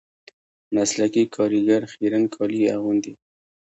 مسلکي 0.75 1.23
کاریګر 1.35 1.81
خیرن 1.91 2.23
کالي 2.33 2.59
اغوندي 2.75 3.13